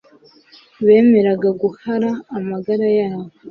[0.85, 3.29] bemeraga guhara amagara yabo